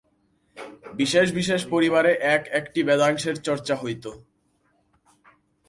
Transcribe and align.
বিশেষ 0.93 1.27
বিশেষ 1.31 1.61
পরিবারে 1.69 2.11
এক 2.35 2.43
একটি 2.51 2.79
বেদাংশের 2.83 3.35
চর্চা 3.41 3.75
হইত। 3.75 4.05